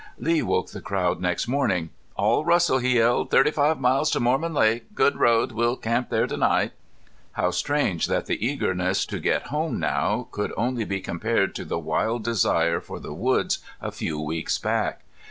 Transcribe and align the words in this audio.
Lee 0.17 0.41
woke 0.41 0.71
the 0.71 0.81
crowd 0.81 1.21
next 1.21 1.47
morning. 1.47 1.91
"All 2.15 2.43
rustle," 2.43 2.79
he 2.79 2.95
yelled. 2.95 3.29
"Thirty 3.29 3.51
five 3.51 3.79
miles 3.79 4.09
to 4.09 4.19
Mormon 4.19 4.51
Lake. 4.55 4.95
Good 4.95 5.15
road. 5.17 5.51
We'll 5.51 5.77
camp 5.77 6.09
there 6.09 6.25
to 6.25 6.37
night." 6.37 6.71
How 7.33 7.51
strange 7.51 8.07
that 8.07 8.25
the 8.25 8.43
eagerness 8.43 9.05
to 9.05 9.19
get 9.19 9.49
home 9.53 9.79
now 9.79 10.27
could 10.31 10.53
only 10.57 10.85
be 10.85 11.01
compared 11.01 11.53
to 11.53 11.65
the 11.65 11.77
wild 11.77 12.23
desire 12.23 12.79
for 12.81 12.99
the 12.99 13.13
woods 13.13 13.59
a 13.79 13.91
few 13.91 14.19
weeks 14.19 14.57
back! 14.57 15.03